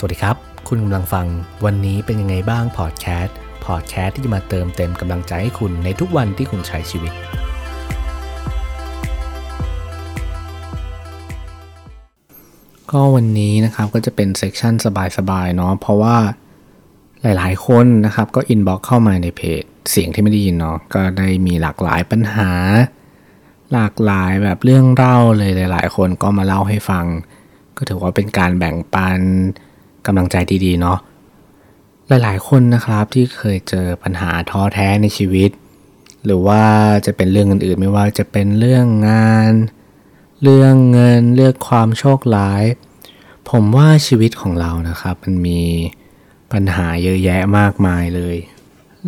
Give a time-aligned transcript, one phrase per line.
[0.00, 0.36] สวัสดีครับ
[0.68, 1.26] คุณกำลังฟัง
[1.64, 7.12] วันนี้เป็นยังไงบ้างพอดแคสต์พอดแคสต์ที่จะมาเติมเต็มกำลังใจให้คุณในทุกวันที่คุณใช้ชีวิต
[12.90, 14.74] ก็วันนี้นะครับก็จะเป็น session
[15.18, 16.16] สบายๆเนาะเพราะว่า
[17.22, 22.50] หลายๆคนนะครับก็ inbox เข้ามาในเพจ เสียงที่ไม่ได้ยินเนาะก็ได้มีหลากหลายปัญหา
[23.72, 27.06] หลากหลายแบบเรื่องเล่าเลยหลาย ๆ คนก็มาเล่าให้ฟัง
[27.76, 29.20] ก็ถือว่าเป็นการแบ่งปัน
[30.08, 30.98] กำลังใจดีๆเนาะ
[32.08, 35.50] หลายๆ คนนะครับที่เคยเจอปัญหาท้อแท้ในชีวิต
[36.24, 36.62] หรือว่า
[37.06, 39.52] จะเป็นเรื่องอื่นๆ ไม่ว่าจะเป็นเรื่องงาน
[40.42, 42.64] เรื่องเงินเรื่องความโชคร้าย
[43.50, 45.62] ผมว่าชีวิตของเรานะครับ มันมี
[46.52, 48.36] ปัญหาเยอะแยะมากมายเลย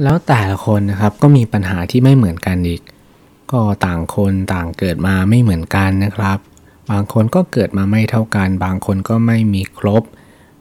[0.03, 2.83] แล้วแต่ละคนนะครับก็มีปัญหาที่ไม่เหมือนกันอีก
[3.53, 6.39] ก็ต่างคนต่างเกิดมาไม่เหมือนกันนะครับ
[6.91, 10.03] บางคนก็เกิดมาไม่เท่ากัน บางคนก็ไม่มีครบ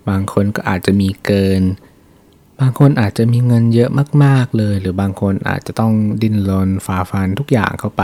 [0.10, 1.62] บางคนก็อาจจะมีเกิน
[2.60, 3.90] บางคนอาจจะมีเงินเยอะ
[4.24, 8.04] มาก ๆเลย หรือบางคนอาจจะต้องดิ้นรนฝ่าฟันทุกอย่างเข้าไป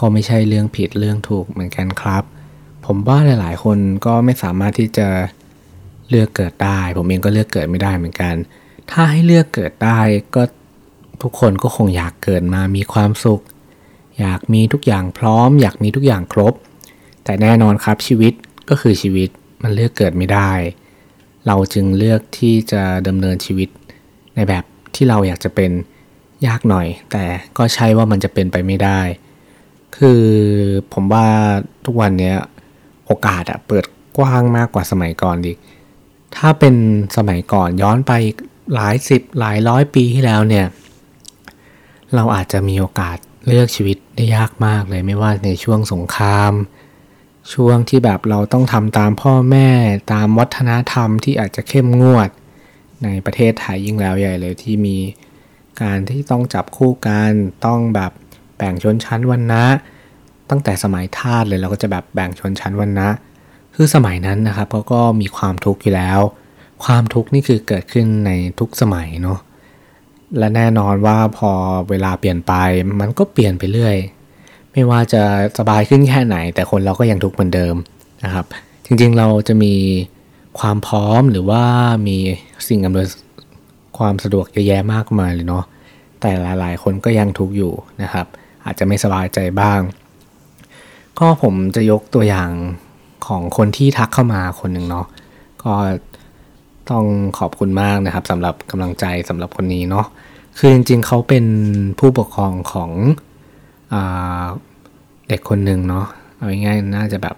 [0.00, 2.24] ก็ไม่ใช่เรื่องผิดเรื่องถูกเหมือนกันครับ
[2.86, 5.08] ผมว่าหลาย ๆ คนก็ไม่สามารถที่จะ
[6.08, 8.34] เลือกเกิดได้ ผมเองก็เลือกเกิดไม่ได้เหมือนกัน
[8.90, 10.00] ถ้าให้เลือกเกิดได้
[10.34, 10.42] ก็
[11.22, 13.42] ทุกคนก็คงอยากเกิดมามีความสุข
[14.20, 16.54] อยากมีทุกอย่างพร้อม อยากมีทุกอย่างครบ
[17.24, 18.32] แต่แน่นอนครับชีวิต
[18.68, 19.28] ก็คือชีวิต
[19.62, 20.50] มันเลือกเกิดไม่ได้
[21.46, 23.68] เราจึงเลือกที่จะดำเนินชีวิต
[24.34, 25.70] ในแบบที่เราอยากจะเป็น
[26.46, 27.24] ยากหน่อย แต่
[27.56, 29.00] ก็ใช่ว่ามันจะเป็นไปไม่ได้
[29.96, 30.22] คือ
[30.92, 31.26] ผมว่า
[31.84, 32.34] ทุกวันนี้
[33.06, 33.84] โอกาสอะเปิด
[34.18, 35.52] กว้างมากกว่าสมัยก่อนอี
[36.36, 36.74] ถ้าเป็น
[37.16, 38.12] สมัยก่อนย้อนไป
[38.74, 40.66] หลายสิบหลายร้อยปีที่แล้วเนี่ย
[42.14, 43.16] เราอาจจะมีโอกาส
[43.48, 46.52] เลือกชีวิตได้ยากมากเลยไม่ว่าในช่วงสงคราม
[47.52, 49.68] ช่วงที่แบบเราต้องทำตามพ่อแม่
[50.12, 52.28] ตามวัฒนธรรมที่อาจจะเข้มงวด
[53.04, 54.96] ในประเทศไทยยิ่งแล้วใหญ่เลยที่มี
[55.82, 57.32] การที่ต้องจับคู่กัน
[57.66, 58.12] ต้องแบบ
[58.56, 59.64] แบ่งชนชั้นวรรณะ
[60.50, 63.08] ตั้งแต่สมัยทาสเลยเราก็จะแบบแบ่งชนชั้นวรรณะ
[63.74, 66.20] คือสมัยนั้นนะครับเขาก็มีความทุกข์อยู่แล้ว
[66.84, 69.38] ความทุกข์นี่คือเกิดขึ้นในทุกสมัยเนาะ
[70.38, 71.50] และแน่นอนว่าพอ
[71.90, 72.52] เวลาเปลี่ยนไป
[73.00, 73.96] มันก็เปลี่ยนไปเรื่อย
[74.72, 75.22] ไม่ว่าจะ
[75.58, 77.74] สบายขึ้นแค่ไหน แต่คนเราก็ยังทุกข์เหมือนเดิม
[78.24, 78.44] นะครับ
[78.86, 79.74] จริงๆเราจะมี
[80.60, 81.62] ความพร้อมหรือว่า
[82.08, 82.16] มี
[82.68, 83.06] สิ่งอำนวย
[83.98, 85.64] ความสะดวกเยอะแยะมากมายเลยเนาะ
[86.20, 87.72] แต่หลายๆ คนก็ยังทุกข์อยู่
[88.02, 88.26] นะครับ
[88.64, 89.80] อาจจะไม่สบายใจบ้าง
[91.18, 92.50] ก็ผมจะยกตัวอย่าง
[93.26, 95.06] ของคนที่ทักเข้ามาคนหนึ่งเนาะ
[95.64, 95.74] ก็
[96.90, 97.04] ต้อง
[97.38, 100.06] ขอบคุณมากนะครับสำหรับกำลังใจสำหรับคนนี้เนาะ
[100.58, 101.44] คือจริงๆเขาเป็น
[101.98, 102.90] ผู้ปกครองของ
[105.28, 106.06] เด็กคนหนึ่งเนาะ
[106.36, 107.36] เอาง่ายๆน่าจะแบบ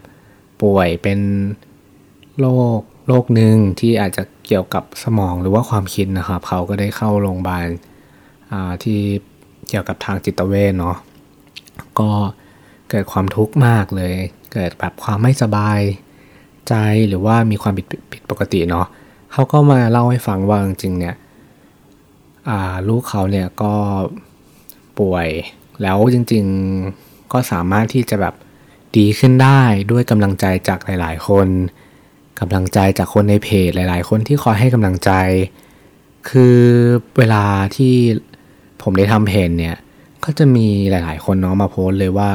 [0.62, 1.20] ป่วยเป็น
[2.40, 2.46] โร
[2.78, 7.66] คโรคหนึ่งที่อาจจะเกี่ยวกับสมองหรือว่าความคิดนะครับ เขาก็ได้เข้าโรงพยาบาล
[8.84, 9.00] ที่
[9.68, 10.96] เกี่ยวกับทางจิตเวชเนาะ
[12.00, 12.10] ก็
[12.90, 14.14] เกิดความทุกข์มากเลย
[14.52, 15.80] เกิดแบบความไม่สบาย
[16.68, 16.74] ใจ
[17.08, 18.86] หรือว่ามีความผิดผิดปกติเนาะ
[19.32, 21.16] เขาก็มาเล่าให้ฟังว่าจริงๆเนี่ย
[22.88, 23.74] ลูกเขาเนี่ยก็
[24.98, 25.28] ป่วย
[25.82, 28.34] แล้วจริงๆก็สามารถที่จะแบบ
[28.96, 31.48] ดีขึ้นได้ด้วยกำลังใจจากหลาย ๆ คน
[32.40, 35.10] กำลังใจจากคนในเพจหลาย ๆ คนที่คอยให้กำลังใจ
[36.28, 36.58] คือ
[37.18, 37.44] เวลา
[37.76, 37.94] ที่
[38.82, 39.76] ผมได้ทำเพจเนี่ย
[40.24, 42.30] ก็จะมีหลาย ๆ คนเนาะมาโพสเลยว่า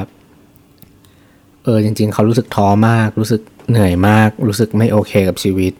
[1.63, 5.73] เออจริง ๆ เขารู้สึกท้อมาก รู้สึกเหนื่อยมาก รู้สึกไม่โอเคกับชีวิต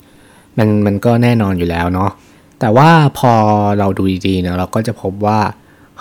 [0.58, 2.12] มันมันก็แน่นอนอยู่แล้วเนาะ
[2.60, 3.34] แต่ว่าพอ
[3.80, 5.40] เราดูดีๆเนี่ยเราก็จะพบว่า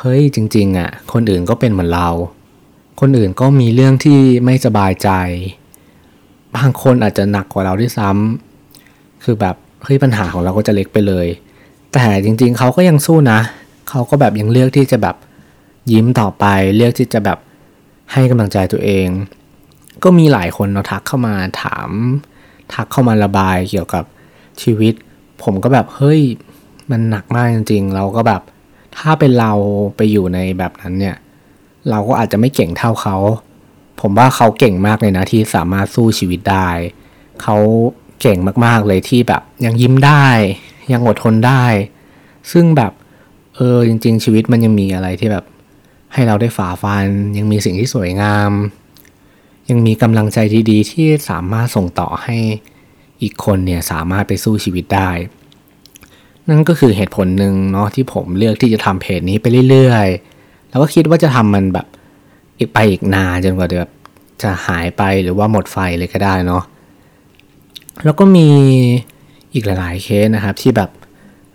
[0.01, 2.09] เฮ้ยจริง ๆอะ่ะ คนอื่นก็เป็นเหมือนเรา
[3.01, 5.09] คนอื่นก็มีเรื่องที่ไม่สบายใจ
[6.57, 11.27] บางคนอาจจะหนักกว่าเราด้วยซ้ำคือแบบเฮ้ยปัญหาของเราก็จะเล็กไปเลย
[11.93, 13.41] แต่จริง ๆเขาก็ยังสู้นะ
[13.89, 15.17] เขาก็แบบยังเลือกที่จะแบบ
[15.93, 16.45] ยิ้มต่อไป
[16.77, 17.39] เลือกที่จะแบบ
[18.13, 19.09] ให้กำลังใจตัวเอง
[20.03, 21.91] ก็มีหลายคนเนาะทักเข้ามาถาม
[22.75, 24.05] ทักเข้ามาระบายเกี่ยวกับ
[24.63, 24.95] ชีวิต
[25.43, 26.21] ผมก็แบบเฮ้ย
[26.91, 28.43] มันหนักมากจริง ๆ เราก็แบบ
[28.99, 29.53] ถ้าเป็นเรา
[29.97, 31.17] ไปอยู่ในแบบนั้นเนี่ย
[31.91, 33.17] เราก็อาจจะไม่เก่งเท่าเขา
[34.01, 36.69] ผมว่าเขาเก่งมากเลยนะที่สามารถสู้ชีวิตได้
[37.43, 37.57] เขา
[38.21, 40.27] เก่งมากๆเลยที่แบบยังยิ้มได้
[40.93, 41.65] ยังอดทนได้
[42.53, 42.93] ซึ่งแบบ
[43.57, 45.45] เออจริง ๆ ชีวิตมันยังมีอะไรที่แบบ
[46.13, 47.07] ให้เราได้ฝ่าฟัน
[47.37, 48.53] ยังมีสิ่งที่สวยงาม
[49.71, 50.39] ยังมีกำลังใจ
[50.71, 52.37] ดีๆที่สามารถส่งต่อให้
[53.23, 55.11] อีกคนเนี่ยสามารถไปสู้ชีวิตได้
[56.49, 61.87] นั่นก็คือเหตุผลหนึ่งเนาะที่ผมเลือกที่จะทำเพจนี้ไปเรื่อยๆ แล้วก็คิดว่าจะทำมันแบบ
[62.59, 63.93] อีกไปอีกนานจนกว่าแบบ
[64.43, 66.63] จะหายไปหรือว่าหมดไฟเลยก็ได้เนาะ
[68.05, 68.49] แล้วก็มี
[69.53, 70.91] อีกหลาย ๆ เคสนะครับที่แบบ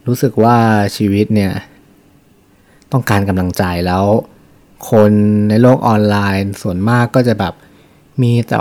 [0.07, 0.57] รู้สึกว่า
[0.95, 1.53] ชีวิตเนี่ย
[2.91, 4.05] ต้องการกำลังใจแล้ว
[4.89, 5.11] คน
[5.49, 7.53] ในโลกออนไลน์ส่วนมากก็จะแบบ
[8.21, 8.59] มีแต่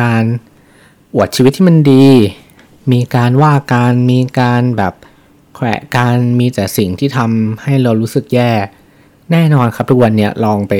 [0.00, 0.22] การ
[1.14, 2.06] อวดชีวิตที่มันดี
[2.92, 4.94] มีการว่าการมีการแบบ
[5.58, 8.50] แขวะการมีแต่สิ่งที่ทำให้เรารู้สึกแย่
[9.32, 10.74] แน่นอนครับทุกวันเนี่ยลองไป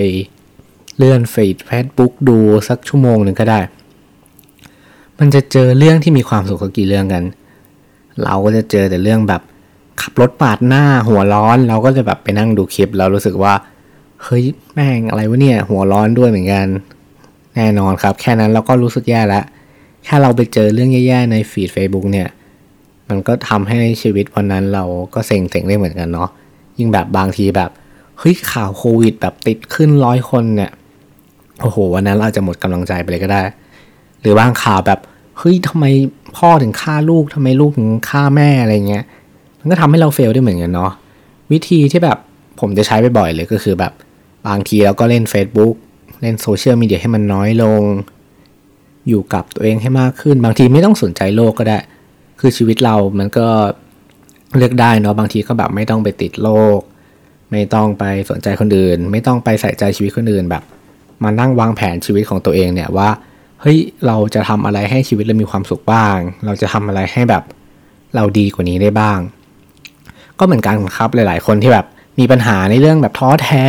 [0.96, 2.38] เลื่อนฟีดเฟซบุ๊กดู
[2.68, 3.60] สักชั่วโมงหนึ่งก็ได้
[5.18, 7.24] มันจะเจอเรื่องที่มีความสุขกี่เรื่องกัน
[8.22, 9.42] เราก็จะเจอแต่เรื่องแบบ
[10.00, 13.54] ขับรถปาดหน้าหัวร้อน เราก็จะแบบไปนั่งดูคลิปเรารู้สึกว่า
[14.22, 16.66] เฮ้ยแม่งอะไรวะเนี่ย หัวร้อนด้วยเหมือนกัน
[17.56, 19.44] แน่นอนครับ แค่นั้นเราก็รู้สึกแย่แล้ว
[20.04, 22.28] แค่เราไปเจอเรื่องแย่ๆในฟีด Facebook เนี่ย
[23.08, 24.84] มันก็ทำให้ชีวิตวันนั้นเรา
[25.14, 26.28] ก็เซ็งๆได้เหมือนกันเนาะ
[26.78, 27.70] ยิ่งแบบบางทีแบบ
[28.18, 30.70] เฮ้ยข่าวโควิดแบบติดขึ้นร้อยคนเนี่ย
[31.60, 33.42] โอ้โหวันนั้นเราจะหมดกำลังใจไปเลยก็ได้
[34.20, 35.00] หรือบางข่าวแบบ
[35.38, 35.84] เฮ้ยทำไม
[36.36, 39.04] พ่อถึงฆ่าลูกทำไมลูกถึงฆ่าแม่อะไรเงี้ย
[39.58, 40.92] มันก็ทำให้เราเฟลได้เหมือนกันเนาะ
[41.52, 42.18] วิธีที่แบบ
[42.60, 43.92] ผมจะใช้ไปบ่อยเลยก็คือแบบ
[44.46, 45.74] บางทีเราก็เล่น Facebook
[46.22, 47.82] เล่นโซเชียลมีเดียให้มันน้อยลง
[49.08, 51.78] อยู่กับตัวเองให้มากขึ้น บางทีไม่ต้องสนใจโลกก็ได้
[52.40, 53.48] คือชีวิตเรามันก็
[54.56, 56.80] เลือกได้เนาะบางทีก็แบบไม่ต้องไปติดโลก
[57.50, 60.62] ไม่ต้องไปสนใจคนอื่น ไม่ต้องไปใส่ใจชีวิตคนอื่นแบบ
[61.24, 63.08] มานั่งวางแผนชีวิตของตัวเองเนี่ยว่า
[63.60, 67.42] เฮ้ยเราจะทำอะไรให้ชีวิตเรามีความสุขบ้าง เราจะทำอะไรให้แบบ
[68.14, 69.18] เราดีกว่านี้ได้บ้าง
[70.38, 71.86] ก็เหมือนกันครับหลาย ๆ คนที่แบบ
[72.18, 73.66] มีปัญหาในเรื่องแบบท้อแท้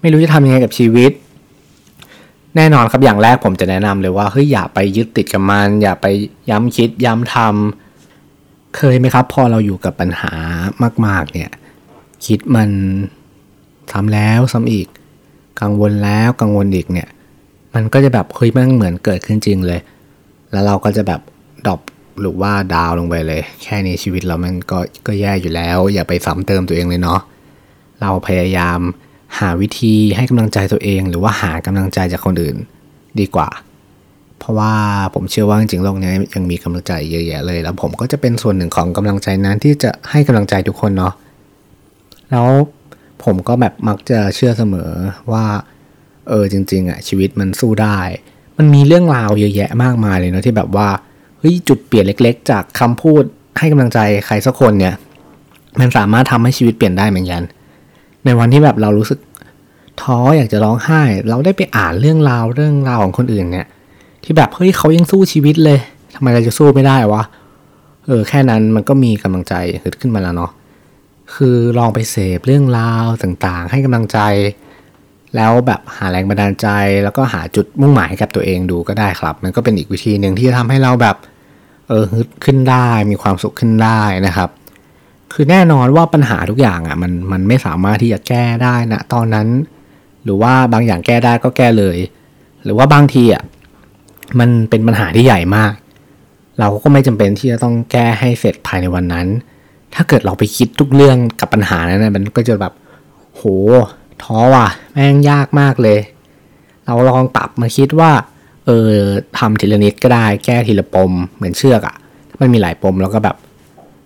[0.00, 1.12] ไม่รู้จะทำยังไงกับชีวิต
[2.56, 6.06] แน่นอนครับอย่างแรกผมจะแนะนำเลยว่าเฮ้ยอย่าไปยึดติดกับมัน อย่าไป
[6.50, 10.32] ย้ำคิดย้ำทำเคยไหมครับ พอเราอยู่กับปัญหา
[11.06, 11.50] มาก ๆ เนี่ย
[12.26, 12.70] คิดมัน
[13.92, 14.88] ซ้ำแล้วซ้ำอีก
[15.60, 17.08] กังวลแล้วกังวลอีกเนี่ย
[17.74, 19.80] มันก็จะแบบเฮ้ยมันเหมือนเกิดขึ้นจริงเลย
[20.52, 21.20] แล้วเราก็จะแบบ
[21.66, 21.80] ดรอป
[22.20, 27.20] หรือว่าดาวลงไปเลย แค่นี้ชีวิตเรามันก็ก็แย่อยู่แล้ว อย่าไปซ้ำเติมตัวเองเลยเนาะ
[28.00, 28.80] เราพยายาม
[29.40, 32.56] หาวิธีให้กำลังใจตัวเอง หรือว่าหากำลังใจจากคนอื่น
[33.20, 33.48] ดีกว่า
[34.38, 34.72] เพราะว่า
[35.14, 41.14] ผมเชื่อว่าจริงๆโลกนี้ยังมีกำลังใจเยอะแยะเลย แล้วผมก็จะเป็นส่วนหนึ่งของกำลังใจนั้นที่จะให้กำลังใจทุกคนเนาะ
[42.30, 42.48] แล้ว
[43.24, 44.90] ผมก็แบบมักจะเชื่อเสมอ
[45.32, 45.44] ว่า
[46.28, 47.98] เออจริง ๆอะชีวิตมันสู้ได้
[48.58, 50.88] มันมีเรื่องราวเยอะแยะมากมายเลยเนาะที่แบบว่า
[51.38, 53.22] เฮ้ยจุดเปลี่ยนเล็ก ๆ จากคำพูด
[53.58, 54.94] ให้กำลังใจใครสักคนเนี่ย
[55.80, 57.42] มันสามารถทำให้ชีวิตเปลี่ยนได้เหมือนกัน
[58.24, 59.18] ในวันที่แบบเรารู้สึก
[60.02, 63.66] ท้ออยากจะร้องไห้ เราได้ไปอ่านเรื่องราวเรื่องราวของคนอื่นเนี่ย
[64.24, 65.78] ที่แบบเฮ้ยเขายังสู้ชีวิตเลย
[66.14, 67.22] ทำไมเราจะสู้ไม่ได้วะ
[68.06, 70.50] เออแค่นั้นมันก็มีกำลังใจเกิดขึ้นมาแล้วเนาะ
[71.34, 74.18] คือลองไปเสพเรื่องราวต่างๆ ให้กำลังใจ
[75.36, 76.68] แล้วแบบหาแรงบันดาลใจ
[77.04, 81.16] แล้วก็หาจุดมุ่งหมายกับตัวเองดูก็ได้ครับ มันก็เป็นอีกวิธีหนึ่งที่จะทำให้เราแบบ
[81.88, 84.50] เออฮึดขึ้นได้มีความสุขขึ้นได้นะครับ
[85.32, 89.46] คือแน่นอนว่าปัญหาทุกอย่างอะมันมันไม่สามารถที่จะแก้ได้นะตอนนั้น
[90.24, 91.98] หรือว่าบางอย่างแก้ได้ก็แก้เลย
[92.64, 93.42] หรือว่าบางทีอะ
[94.38, 95.72] มันเป็นปัญหาที่ใหญ่มาก
[96.60, 99.26] เราก็ไม่จำเป็นที่จะต้องแก้ให้เสร็จภายในวันนั้น
[99.94, 102.72] ถ้าเกิดเราไปคิดทุกเรื่องกับปัญหานั้นนะมันก็จะแบบ
[103.34, 103.42] โห
[104.22, 105.98] ท้อว่ะแม่งยากมากเลย
[106.86, 108.12] เราลองปรับมาคิดว่า
[108.66, 108.90] เออ
[109.38, 111.96] ทำทีละนิดก็ได้ แก้ทีละปม เหมือนเชือกอะ่ะ
[112.40, 113.36] มันมีหลายปมแล้วก็แบบ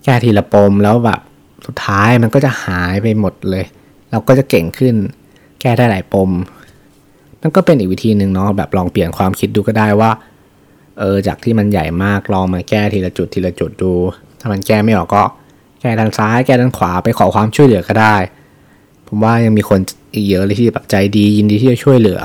[0.03, 1.19] แก้ทีละปมแล้วแบบ
[1.65, 3.65] สุดท้ายมันก็จะหายไปหมดเลย
[4.11, 4.95] เราก็จะเก่งขึ้น
[5.65, 6.29] ก้ได้หลายปม
[7.41, 10.11] นั่นก็เป็นอีกวิธีหนึ่งเนาะแบบลองเปลี่ยนความคิดดูก็ได้ว่า
[10.99, 13.93] เออจากที่มันใหญ่มากลองมาแก้ทีละจุดทีละจุดดู
[14.39, 15.23] ถ้ามันแก้ไม่ออกก็
[15.81, 18.15] แก้ด้านซ้าย แก้ด้านขวาไปขอความช่วยเหลือก็ได้
[19.07, 19.79] ผมว่ายังมีคน
[20.13, 22.19] อีกเยอะเลยที่แบบใจดียินดีที่จะช่วยเหลือ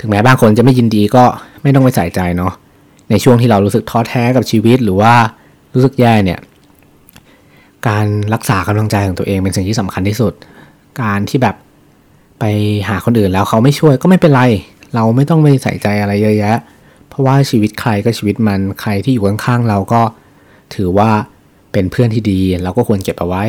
[0.00, 1.24] ถึงแม้บางคนจะไม่ยินดีก็
[1.62, 2.52] ไม่ต้องไปใส่ใจเนาะ
[3.10, 5.14] ในช่วงที่เรารู้สึกท้อแท้กับชีวิตหรือว่า
[5.74, 6.40] รู้สึกแย่เนี่ย
[7.88, 10.32] การรักษากำลังใจของตัวเองเป็นสิ่งที่สำคัญที่สุด
[11.02, 11.56] การที่แบบ
[12.40, 12.44] ไป
[12.88, 14.42] หาคนอื่นแล้วเขาไม่ช่วยก็ไม่เป็นไร
[14.94, 16.56] เราไม่ต้องไปใส่ใจอะไรเยอะแยะ
[17.08, 20.02] เพราะว่าชีวิตใครก็ชีวิตมันใครที่อยู่ข้างๆเราก็
[20.74, 21.10] ถือว่า
[21.72, 23.44] เป็นเพื่อนที่ดีเราก็ควรเก็บเอาไว้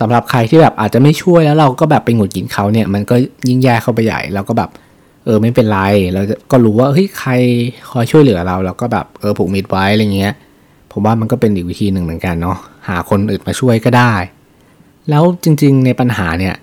[0.00, 3.16] สำหรับใครที่แบบอาจจะไม่ช่วยแล้วเราก็แบบไปหงุดหงิดเขาเนี่ยมันก็
[3.48, 4.70] ยิ่งแย่เข้าไปใหญ่เราก็แบบ
[5.24, 5.80] เออไม่เป็นไร
[6.14, 7.32] เราก็รู้ว่าเฮ้ยใคร
[7.90, 10.34] คอยช่วยเหลือเราเราก็แบบเออผูกมิดไว้อะไรเงี้ย
[10.92, 14.12] ผมว่ามันก็เป็นอีกวิธีหนึ่งเหมือนกันเนาะหาคนอื่นมาช่วยก็ได้
[15.10, 16.54] แล้วจริง ๆ ในปัญหาเนี่ย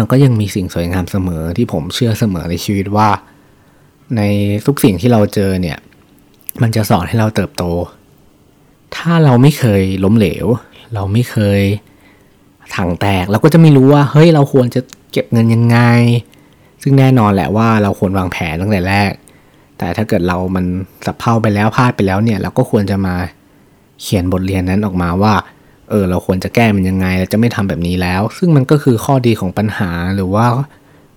[0.00, 3.08] มันก็ยังมีสิ่งสวยงามเสมอที่ผมเชื่อเสมอในชีวิตว่า
[4.16, 4.22] ใน
[4.66, 5.78] ทุกสิ่งที่เราเจอเนี่ย
[6.62, 7.64] มันจะสอนให้เราเติบโต
[8.96, 10.46] ถ้าเราไม่เคยล้มเหลว
[10.94, 11.62] เราไม่เคย
[12.76, 14.80] ถังแตกเราก็จะไม่รู้ว่าเฮ้ยเราควรจะ
[15.12, 15.78] เก็บเงินยังไง
[16.82, 19.12] ซึ่งแน่นอนแหละว่าเราควรวางแผนตั้งแต่แรก
[19.78, 20.64] แต่ถ้าเกิดเรามัน
[21.06, 23.14] สับเพาไปแล้วพลาดไปแล้วเนี่ย เราก็ควรจะมา
[24.02, 25.34] เขียนบทเรียนนั้นออกมาว่า
[25.90, 30.46] เออเราควรจะแก้มันยังไงเราจะไม่ทำแบบนี้แล้ว ซึ่งมันก็คือข้อดีของปัญหาหรือว่า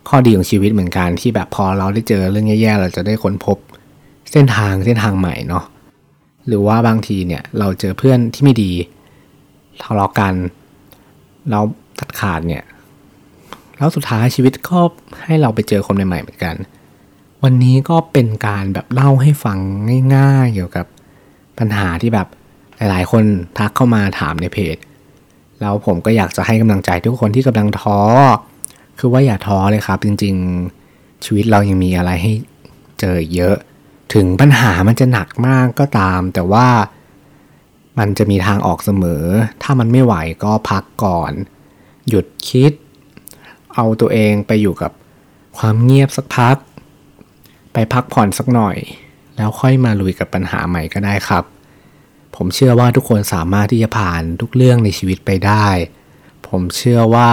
[0.10, 3.58] ข้อดีของชีวิตเหมือนกันที่แบบพอเราได้เจอเรื่องแย่ๆเราจะได้ค้นพบ
[4.32, 5.63] เส้นทางเส้นทางใหม่เนาะ
[6.48, 8.72] หรือว่าบางทีเนี่ยเราเจอเพื่อนที่ไม่ดี
[9.84, 10.34] ทะเลาะกัน
[11.51, 11.60] เรา
[12.00, 12.63] ตัดขาดเนี่ย
[13.77, 14.80] แล้วสุดท้ายชีวิตก็
[15.24, 16.56] ให้เราไปเจอคนใหม่ๆเหมือนกัน
[17.44, 19.58] วันนี้ก็เป็นการแบบเล่าให้ฟัง
[20.15, 20.86] ง่าย ๆ เกี่ยวกับ
[21.60, 22.27] ปัญหาที่แบบ
[22.77, 23.24] หลายๆ คน
[23.58, 24.77] ทักเข้ามาถามในเพจ
[25.62, 28.00] แล้วผมก็อยากจะให้กำลังใจทุกคนที่กำลังท้อ
[29.00, 32.34] คือว่าอย่าท้อเลยครับ จริงๆชีวิตเรายังมีอะไรให้
[33.00, 33.56] เจอเยอะ
[34.13, 36.68] ถึงปัญหามันจะหนักมากก็ตาม แต่ว่า
[38.00, 39.24] มันจะมีทางออกเสมอ
[39.63, 41.32] ถ้ามันไม่ไหวก็พักก่อน
[42.10, 42.72] หยุดคิด
[43.75, 44.92] เอาตัวเองไปอยู่กับ
[45.58, 46.58] ความเงียบสักพัก
[47.74, 48.77] ไปพักผ่อนสักหน่อย
[49.36, 51.44] แล้วค่อยมาลุยกับปัญหาใหม่ก็ได้ครับ
[52.36, 55.68] ผมเชื่อว่าทุกคนสามารถที่จะผ่านทุกเรื่องในชีวิตไปได้
[56.48, 57.30] ผมเชื่อว่า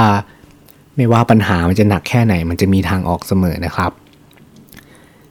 [0.97, 3.93] ไม่ว่าปัญหามันจะหนักแค่ไหน มันจะมีทางออกเสมอนะครับ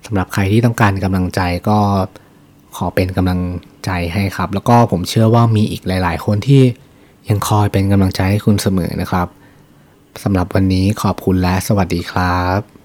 [0.06, 1.78] สำหรับใครที่ต้องการกำลังใจก็
[2.76, 3.40] ขอเป็นกำลัง
[3.86, 6.62] ใจให้ครับ แล้วก็ผมเชื่อว่ามีอีกหลาย ๆ คนที่
[7.30, 9.28] ยังคอยเป็นกำลังใจให้คุณเสมอนะครับ
[10.24, 12.79] สำหรับวันนี้ขอบคุณและสวัสดีครับ